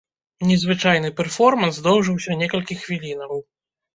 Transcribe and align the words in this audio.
Незвычайны 0.51 1.09
пэрформанс 1.19 1.75
доўжыўся 1.87 2.39
некалькі 2.41 2.79
хвілінаў. 2.85 3.33